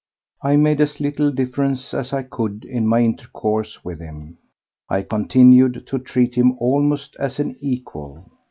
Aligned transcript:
I 0.41 0.55
made 0.55 0.81
as 0.81 0.99
little 0.99 1.31
difference 1.31 1.93
as 1.93 2.11
I 2.11 2.23
could 2.23 2.65
in 2.65 2.87
my 2.87 3.01
intercourse 3.03 3.85
with 3.85 3.99
him. 3.99 4.39
I 4.89 5.03
continued 5.03 5.85
to 5.85 5.99
treat 5.99 6.33
him 6.33 6.57
almost 6.57 7.15
as 7.19 7.39
an 7.39 7.55
equal. 7.59 8.27